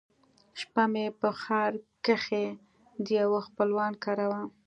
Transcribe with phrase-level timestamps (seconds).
[0.59, 1.71] شپه مې په ښار
[2.05, 2.45] کښې
[3.03, 4.41] د يوه خپلوان کره وه.